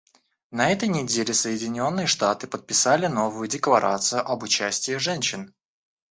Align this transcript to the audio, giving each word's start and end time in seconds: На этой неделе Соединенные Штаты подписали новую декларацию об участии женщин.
На 0.49 0.71
этой 0.71 0.89
неделе 0.89 1.31
Соединенные 1.31 2.07
Штаты 2.07 2.47
подписали 2.47 3.05
новую 3.05 3.47
декларацию 3.47 4.27
об 4.27 4.41
участии 4.41 4.97
женщин. 4.97 5.53